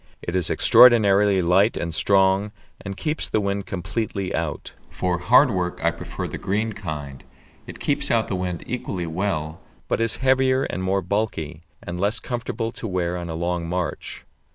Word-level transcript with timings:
It 0.23 0.35
is 0.35 0.49
extraordinarily 0.49 1.43
light 1.43 1.77
and 1.77 1.93
strong, 1.93 2.51
and 2.83 2.97
keeps 2.97 3.29
the 3.29 3.39
wind 3.39 3.67
completely 3.67 4.33
out. 4.33 4.73
For 4.89 5.19
hard 5.19 5.51
work 5.51 5.79
I 5.83 5.91
prefer 5.91 6.27
the 6.27 6.39
green 6.39 6.73
kind. 6.73 7.23
It 7.67 7.79
keeps 7.79 8.09
out 8.09 8.27
the 8.27 8.33
wind 8.35 8.63
equally 8.65 9.05
well, 9.05 9.61
but 9.87 10.01
is 10.01 10.15
heavier 10.15 10.63
and 10.63 10.81
more 10.81 11.03
bulky, 11.03 11.61
and 11.83 11.99
less 11.99 12.19
comfortable 12.19 12.71
to 12.71 12.87
wear 12.87 13.15
on 13.15 13.29
a 13.29 13.35
long 13.35 13.69
march. 13.69 14.25